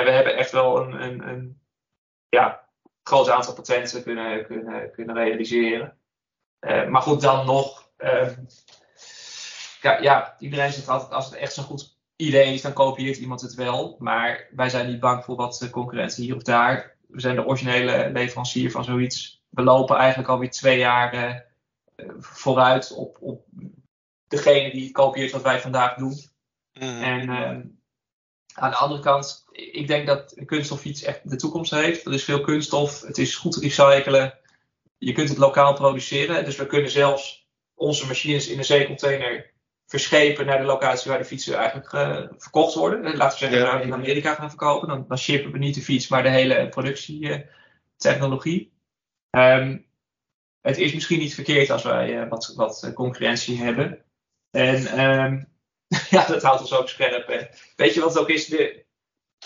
[0.00, 1.60] en we hebben echt wel een, een, een
[2.28, 2.68] ja,
[3.02, 5.96] groot aantal patenten kunnen, kunnen, kunnen realiseren.
[6.60, 7.90] Uh, maar goed, dan nog.
[7.98, 8.28] Uh,
[9.80, 13.40] ja, ja, iedereen zegt altijd: als het echt zo'n goed idee is, dan kopieert iemand
[13.40, 13.96] het wel.
[13.98, 16.96] Maar wij zijn niet bang voor wat concurrentie hier of daar.
[17.08, 19.42] We zijn de originele leverancier van zoiets.
[19.48, 23.46] We lopen eigenlijk alweer twee jaar uh, vooruit op, op
[24.28, 26.14] degene die kopieert wat wij vandaag doen.
[26.72, 27.02] Mm.
[27.02, 27.60] En ehm,
[28.60, 32.06] aan de andere kant, ik denk dat een kunststoffiets echt de toekomst heeft.
[32.06, 34.38] Er is veel kunststof, het is goed te recyclen.
[34.98, 36.44] Je kunt het lokaal produceren.
[36.44, 39.50] Dus we kunnen zelfs onze machines in een zeecontainer
[39.86, 43.16] verschepen naar de locatie waar de fietsen eigenlijk uh, verkocht worden.
[43.16, 43.64] Laten we zeggen, ja.
[43.64, 44.88] nou in Amerika gaan verkopen.
[44.88, 48.72] Dan, dan shippen we niet de fiets, maar de hele productietechnologie.
[49.30, 49.88] Um,
[50.60, 54.04] het is misschien niet verkeerd als wij uh, wat, wat concurrentie hebben.
[54.50, 55.48] En um,
[56.10, 57.28] ja, dat houdt ons ook scherp.
[57.28, 58.46] En weet je wat het ook is?
[58.46, 58.84] De,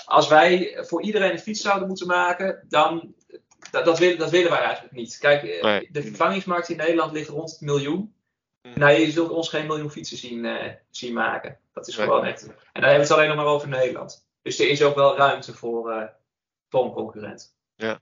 [0.04, 3.14] als wij voor iedereen een fiets zouden moeten maken, dan.
[3.70, 5.18] Dat, dat, willen, dat willen wij eigenlijk niet.
[5.18, 5.88] Kijk, eh, nee.
[5.90, 8.14] de vervangingsmarkt in Nederland ligt rond het miljoen.
[8.74, 11.58] Nou, je zult ons geen miljoen fietsen zien, uh, zien maken.
[11.72, 12.42] Dat is gewoon echt.
[12.42, 14.26] En dan hebben we het alleen nog maar over Nederland.
[14.42, 16.02] Dus er is ook wel ruimte voor, uh,
[16.68, 17.54] voor een concurrent.
[17.74, 18.00] Ja.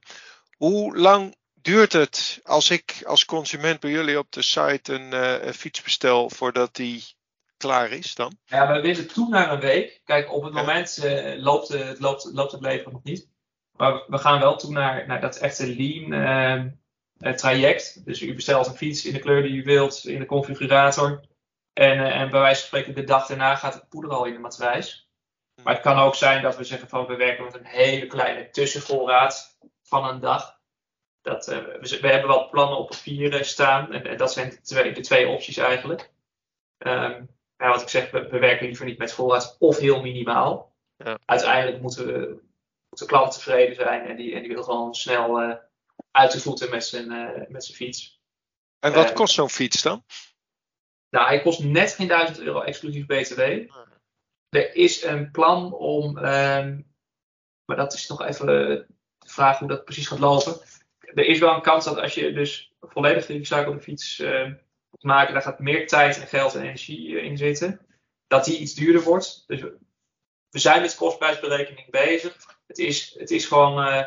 [0.57, 5.45] Hoe lang duurt het als ik als consument bij jullie op de site een, uh,
[5.45, 7.03] een fiets bestel voordat die
[7.63, 8.37] klaar is dan?
[8.45, 10.01] Ja, we willen toe naar een week.
[10.05, 13.29] Kijk, op het moment uh, loopt, het, loopt, loopt het leven nog niet.
[13.77, 16.11] Maar we gaan wel toe naar, naar dat echte lean
[17.17, 18.05] uh, traject.
[18.05, 21.25] Dus u bestelt een fiets in de kleur die u wilt, in de configurator.
[21.73, 24.33] En, uh, en bij wijze van spreken de dag daarna gaat het poeder al in
[24.33, 25.09] de matrijs.
[25.63, 28.49] Maar het kan ook zijn dat we zeggen van we werken met een hele kleine
[28.49, 30.61] tussenvoorraad van een dag.
[31.21, 33.93] Dat, we, we, hebben wel plannen op papier staan.
[33.93, 36.11] En, en dat zijn de twee, de twee opties eigenlijk.
[36.77, 37.29] Um,
[37.63, 40.75] ja, wat ik zeg, we, we werken liever niet met voorraad of heel minimaal.
[40.97, 41.19] Ja.
[41.25, 42.41] Uiteindelijk moeten, we,
[42.89, 45.55] moeten klanten tevreden zijn en die, en die willen gewoon snel eh,
[46.11, 48.21] uit de voeten met zijn, eh, met zijn fiets.
[48.79, 50.03] En wat Eh, kost zo'n fiets dan?
[51.09, 53.39] Nou, hij kost net geen 1000 euro exclusief BTW.
[54.49, 56.81] Er is een plan om, ehm,
[57.65, 58.85] maar dat is nog even de
[59.19, 60.61] vraag hoe dat precies gaat lopen.
[60.99, 64.59] Er is wel een kans dat als je dus volledig de recyclede fiets eh, moet
[65.03, 67.79] maken, daar gaat meer tijd en geld en energie eh, in zitten.
[68.27, 69.43] Dat die iets duurder wordt.
[69.47, 69.79] Dus we,
[70.49, 72.37] zijn met kostprijsberekening bezig.
[72.67, 73.85] Het is, het is gewoon.
[73.87, 74.05] eh,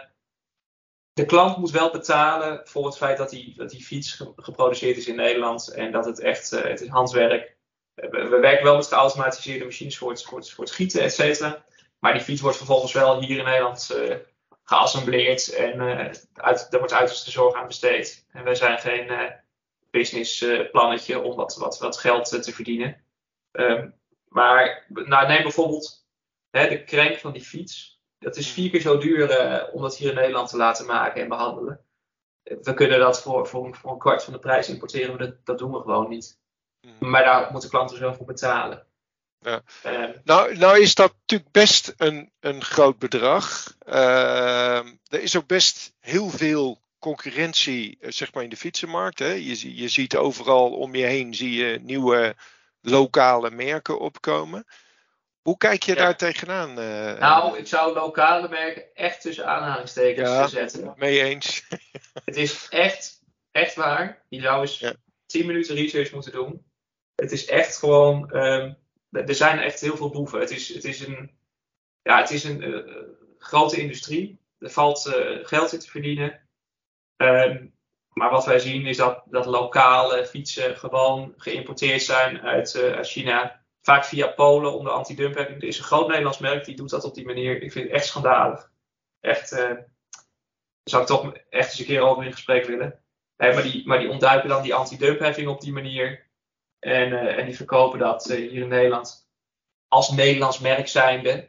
[1.12, 4.96] de klant moet wel betalen voor het feit dat die, dat die fiets ge- geproduceerd
[4.96, 5.68] is in Nederland.
[5.68, 7.56] En dat het echt, eh, het is handwerk.
[7.94, 11.64] We, we werken wel met geautomatiseerde machines voor het, voor het, gieten, et cetera.
[11.98, 13.96] Maar die fiets wordt vervolgens wel hier in Nederland
[14.62, 15.54] geassembleerd.
[15.54, 15.80] En
[16.34, 18.26] uit, daar wordt uiterste zorg aan besteed.
[18.32, 19.34] En wij zijn geen
[19.98, 23.04] businessplannetje om wat, wat, wat geld eh, te verdienen.
[23.52, 23.88] Ehm,
[24.28, 26.06] maar nou, neem bijvoorbeeld
[26.50, 28.00] hè, de crank van die fiets.
[28.18, 31.22] Dat is vier keer zo duur eh, om dat hier in Nederland te laten maken
[31.22, 31.80] en behandelen.
[32.42, 35.34] We kunnen dat voor, voor, een- voor een kwart van de prijs importeren, maar dat,
[35.46, 36.38] dat doen we gewoon niet.
[36.98, 38.86] Maar daar moeten klanten zelf voor betalen.
[39.38, 39.62] Ja.
[39.82, 43.74] Ehm, Nou, nou is dat natuurlijk best een, een groot bedrag.
[43.78, 49.18] Ehm, er is ook best heel veel concurrentie eh, zeg maar in de fietsenmarkt.
[49.18, 49.30] Hè.
[49.32, 52.34] Je, je ziet overal om je heen zie je nieuwe
[52.80, 54.64] lokale merken opkomen.
[55.42, 55.98] Hoe kijk je Ja.
[55.98, 56.78] daar tegenaan?
[56.78, 60.46] eh, nou, ik zou lokale merken echt tussen aanhalingstekens Ja.
[60.46, 60.92] zetten.
[60.96, 61.66] mee eens?
[62.24, 64.22] Het is echt, echt waar.
[64.28, 64.94] Je zou eens Ja.
[65.26, 66.64] 10 minuten research moeten doen.
[67.14, 68.30] Het is echt gewoon.
[68.30, 68.72] ehm,
[69.10, 70.40] er zijn echt heel veel boeven.
[70.40, 71.30] Het is, het is een,
[72.02, 72.92] ja, het is een eh,
[73.38, 74.38] grote industrie.
[74.58, 75.00] Er valt
[75.42, 76.45] geld in te verdienen.
[77.16, 77.66] Ehm,
[78.12, 83.08] maar wat wij zien is dat, dat lokale fietsen gewoon geïmporteerd zijn uit, eh, uit
[83.08, 83.64] China.
[83.82, 85.48] Vaak via Polen onder antidumping.
[85.48, 87.62] Er is een groot Nederlands merk die doet dat op die manier.
[87.62, 88.70] Ik vind het echt schandalig.
[89.20, 89.52] Echt.
[89.52, 89.70] eh,
[90.84, 93.00] zou ik toch echt eens een keer over in gesprek willen.
[93.36, 96.26] Maar, die, maar die ontduiken dan die anti-dumpheffing op die manier.
[96.78, 99.28] En, eh, en die verkopen dat hier in Nederland
[99.88, 101.48] als Nederlands merk zijnde.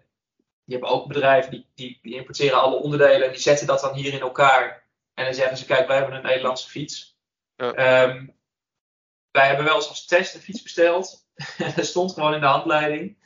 [0.64, 3.96] Je hebt ook bedrijven die, die, die importeren alle onderdelen en die zetten dat dan
[3.96, 4.87] hier in elkaar.
[5.18, 7.18] En dan zeggen ze, kijk, wij hebben een Nederlandse fiets.
[7.56, 7.74] Ja.
[7.74, 8.28] Ehm,
[9.32, 11.28] wij hebben wel eens als test een fiets besteld.
[11.78, 13.18] er stond gewoon in de handleiding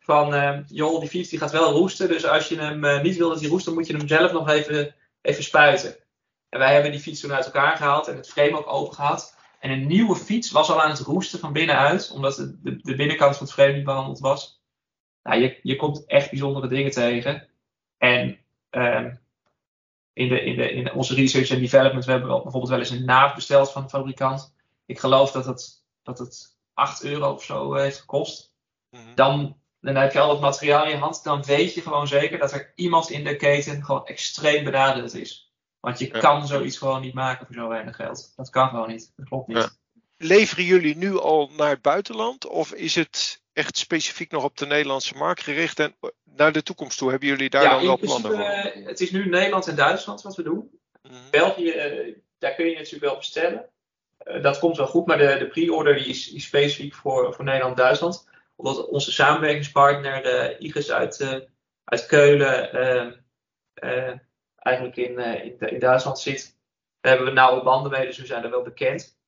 [0.00, 2.08] van, ehm, joh, die fiets die gaat wel roesten.
[2.08, 4.32] Dus als je hem eh, niet wil dat hij roest, dan moet je hem zelf
[4.32, 5.96] nog even, even spuiten.
[6.48, 9.36] En wij hebben die fiets toen uit elkaar gehaald en het frame ook open gehad.
[9.60, 12.94] En een nieuwe fiets was al aan het roesten van binnenuit, omdat de, de, de
[12.94, 14.62] binnenkant van het frame niet behandeld was.
[15.22, 17.48] Nou, je, je komt echt bijzondere dingen tegen.
[17.98, 18.38] En
[18.70, 19.14] ehm,
[20.20, 22.90] in, de, in, de, in onze research en development, we hebben wel, bijvoorbeeld wel eens
[22.90, 24.54] een naaf besteld van de fabrikant.
[24.86, 28.52] Ik geloof dat het, dat het 8 euro of zo eh, heeft gekost.
[28.90, 29.14] Mhm.
[29.14, 31.24] Dan, dan heb je al het materiaal in je hand.
[31.24, 35.52] Dan weet je gewoon zeker dat er iemand in de keten gewoon extreem benadeeld is.
[35.80, 36.18] Want je Ja.
[36.18, 38.32] kan zoiets gewoon niet maken voor zo weinig geld.
[38.36, 39.12] Dat kan gewoon niet.
[39.16, 39.56] Dat klopt niet.
[39.56, 39.70] Ja.
[40.16, 42.46] Leveren jullie nu al naar het buitenland?
[42.46, 45.78] Of is het echt specifiek nog op de Nederlandse markt gericht?
[45.78, 45.94] En
[46.24, 48.40] naar de toekomst toe hebben jullie daar ja, dan wel plannen voor?
[48.40, 50.70] eh, het is nu Nederland en Duitsland wat we doen.
[51.02, 51.14] Mhm.
[51.30, 53.68] België, eh, daar kun je natuurlijk wel bestellen.
[54.18, 57.44] Eh, dat komt wel goed, maar de, de pre-order die is, is specifiek voor, voor
[57.44, 58.28] Nederland en Duitsland.
[58.56, 61.38] Omdat onze samenwerkingspartner eh IGES uit, eh,
[61.84, 63.12] uit Keulen eh,
[63.74, 64.18] eh,
[64.56, 66.58] eigenlijk in, eh, in, in Duitsland zit.
[67.00, 69.18] Daar hebben we nauwe banden mee, dus we zijn er wel bekend.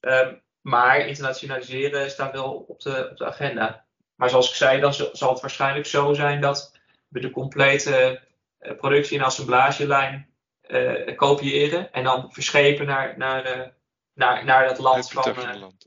[0.00, 3.84] Ehm, maar internationaliseren staat wel op de, op de agenda.
[4.14, 8.20] Maar zoals ik zei, dan zal het waarschijnlijk zo zijn dat we de complete
[8.58, 13.68] eh, productie- en assemblagelijn eh, kopiëren en dan verschepen naar, naar, eh,
[14.14, 15.58] naar, naar dat land van.
[15.58, 15.86] land.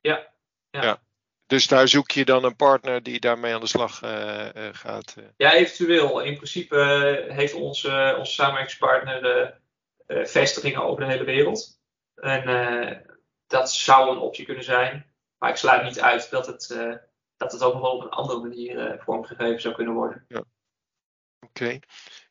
[0.00, 0.26] ja,
[0.70, 0.82] ja.
[0.82, 1.00] ja.
[1.46, 3.98] Dus daar zoek je dan een partner die daarmee aan de slag
[4.72, 5.16] gaat.
[5.36, 6.20] ja, eventueel.
[6.20, 6.76] In principe
[7.28, 9.54] heeft onze, onze samenwerkingspartner
[10.06, 11.78] vestigingen over de hele wereld.
[12.14, 12.42] En
[13.50, 15.12] dat zou een optie kunnen zijn.
[15.38, 16.94] Maar ik sluit niet uit dat het, eh,
[17.36, 20.26] dat het ook nog wel op een andere manier eh, vormgegeven zou kunnen worden.
[21.46, 21.78] Oké.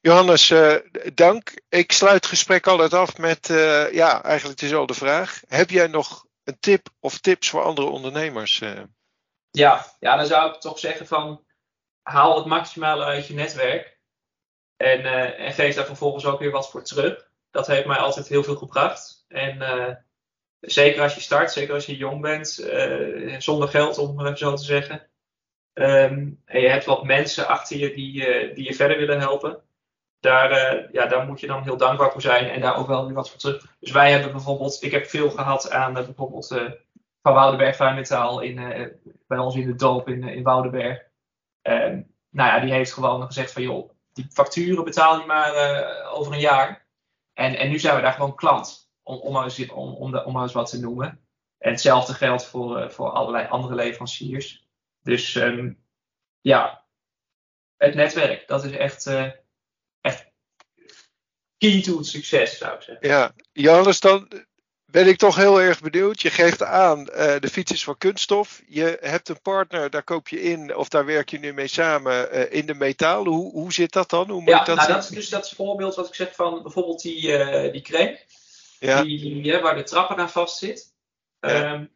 [0.02, 0.76] Johannes, eh,
[1.14, 1.62] dank.
[1.70, 3.48] Ik sluit het gesprek altijd af met,
[3.92, 5.42] ja, eigenlijk dezelfde vraag.
[5.48, 8.58] Heb jij nog een tip of tips voor andere ondernemers?
[9.52, 11.46] Ja, ja, dan zou ik toch zeggen van
[12.02, 14.00] haal het maximale uit je netwerk.
[14.78, 15.04] En,
[15.38, 17.30] en geef daar vervolgens ook weer wat voor terug.
[17.52, 19.26] Dat heeft mij altijd heel veel gebracht.
[19.28, 19.58] En
[20.62, 24.54] zeker als je start, zeker als je jong bent, eh, zonder geld om even zo
[24.54, 25.08] te zeggen.
[25.74, 29.62] Ehm, en je hebt wat mensen achter je die, eh, die je verder willen helpen.
[30.20, 33.06] Daar, eh, ja, daar moet je dan heel dankbaar voor zijn en daar ook wel
[33.06, 33.76] weer wat voor terug.
[33.80, 36.48] Dus wij hebben bijvoorbeeld, ik heb veel gehad aan bijvoorbeeld
[37.22, 38.56] van Woudenberg Fijnmetaal in,
[39.28, 41.04] bij ons in de doop in, in Woudenberg.
[41.62, 45.54] nou ja, die heeft gewoon gezegd van joh, die facturen betaal je maar
[46.12, 46.86] over een jaar.
[47.34, 50.26] En, en nu zijn we daar gewoon klant, om, om, maar, eens, om, om, de,
[50.26, 51.20] om maar eens wat te noemen.
[51.58, 54.68] En hetzelfde geldt voor, voor allerlei andere leveranciers.
[55.02, 55.84] Dus um,
[56.42, 56.86] ja,
[57.78, 59.32] het netwerk, dat is echt, uh,
[60.02, 60.32] echt
[61.58, 63.08] key to het succes, zou ik zeggen.
[63.08, 64.32] Ja, Johannes, dan
[64.86, 66.22] ben ik toch heel erg benieuwd.
[66.22, 68.62] Je geeft aan, uh, de fiets is van kunststof.
[68.68, 72.36] Je hebt een partner, daar koop je in, of daar werk je nu mee samen
[72.36, 73.26] uh, in de metaal.
[73.26, 74.30] Hoe, hoe zit dat dan?
[74.30, 77.02] Hoe moet ja, dat nou, dat is dus dat voorbeeld wat ik zeg van bijvoorbeeld
[77.02, 77.82] die, uh, die.
[78.80, 79.02] Ja.
[79.04, 80.94] Die, waar de trappen aan vast zit.
[81.40, 81.74] Ja.
[81.74, 81.92] Um,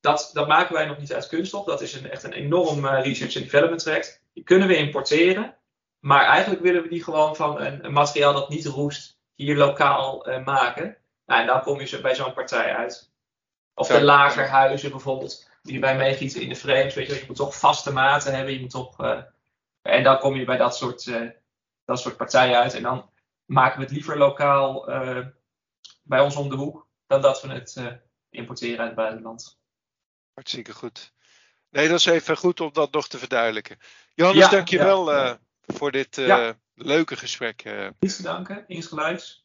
[0.00, 1.64] dat, dat maken wij nog niet uit kunststof.
[1.64, 4.22] Dat is een, echt een enorm uh, research and development traject.
[4.32, 5.56] Die kunnen we importeren.
[5.98, 10.28] Maar eigenlijk willen we die gewoon van een, een materiaal dat niet roest hier lokaal
[10.28, 10.96] uh, maken.
[11.26, 13.12] Nou, en dan kom je bij zo'n partij uit.
[13.74, 16.94] Of de lagerhuizen bijvoorbeeld, die wij meegieten in de frames.
[16.94, 18.54] Weet je, je moet toch vaste maten hebben.
[18.54, 19.20] Je moet toch, uh,
[19.82, 21.12] en dan kom je bij dat soort,
[21.84, 22.74] dat soort partijen uit.
[22.74, 23.10] En dan
[23.44, 24.88] maken we het liever lokaal
[26.08, 26.86] bij ons om de hoek.
[27.06, 29.58] Dan dat we het importeren uit het buitenland.
[30.34, 31.12] Hartstikke goed.
[31.70, 33.78] Nee, dat is even goed om dat nog te verduidelijken.
[34.14, 35.30] Johannes, ja, dankjewel ja.
[35.30, 35.36] Uh,
[35.76, 36.58] voor dit ja.
[36.74, 37.64] leuke gesprek.
[37.64, 37.88] Uh.
[38.00, 39.44] Iets te danken, insgelijks.